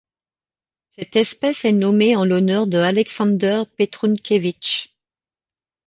Cette 0.95 1.15
espèce 1.15 1.63
est 1.63 1.71
nommée 1.73 2.15
en 2.15 2.25
l'honneur 2.25 2.65
de 2.65 2.79
Alexander 2.79 3.61
Petrunkevitch. 3.77 4.95